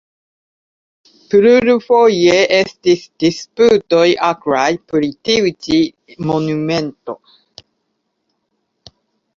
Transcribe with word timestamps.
Plurfoje 1.33 2.39
estis 2.59 3.03
disputoj 3.25 4.07
akraj 4.31 4.67
pri 4.93 5.11
tiu 5.29 5.53
ĉi 5.67 5.81
monumento. 6.31 7.19